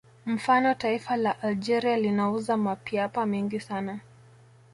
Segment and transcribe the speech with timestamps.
[0.25, 3.99] Mfano taifa la Algeria linauza mapiapa mengi sana